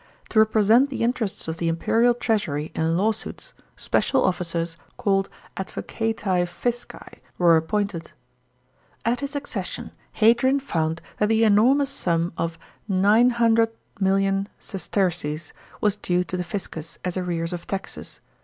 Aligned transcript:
To 0.29 0.39
represent 0.39 0.89
the 0.89 1.03
interests 1.03 1.47
of 1.47 1.57
the 1.57 1.67
imperial 1.67 2.15
treasury 2.15 2.71
in 2.73 2.97
law 2.97 3.11
suits, 3.11 3.53
special 3.75 4.25
officers, 4.25 4.75
called 4.97 5.29
advocati 5.55 6.47
fisci, 6.47 7.19
were 7.37 7.55
appointed. 7.55 8.11
At 9.05 9.19
his 9.19 9.35
accession 9.35 9.91
Hadrian 10.13 10.59
found 10.59 11.03
that 11.19 11.29
the 11.29 11.43
enormous 11.43 11.91
sum 11.91 12.33
of 12.35 12.57
900,000,000 12.89 14.47
sestercesf 14.59 15.51
was 15.81 15.97
due 15.97 16.23
to 16.23 16.35
the 16.35 16.43
fiscus, 16.43 16.97
as 17.05 17.15
arrears 17.15 17.53
of 17.53 17.67
taxes. 17.67 18.21